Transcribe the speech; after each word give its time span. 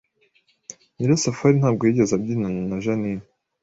Nyirasafari 0.95 1.55
ntabwo 1.59 1.83
yigeze 1.83 2.11
abyinana 2.13 2.61
na 2.69 2.77
Jeaninne 2.83 3.25